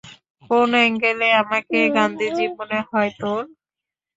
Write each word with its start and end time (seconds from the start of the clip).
কোন 0.49 0.69
এঙ্গেলে 0.81 1.27
আমাকে 1.41 1.77
গান্ধীজী 1.95 2.45
মনে 2.57 2.79
হয় 2.87 3.11
তোর? 3.19 3.41